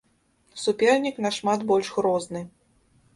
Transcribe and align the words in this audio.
Супернік 0.61 1.19
нашмат 1.25 1.65
больш 1.73 1.87
грозны. 1.99 2.41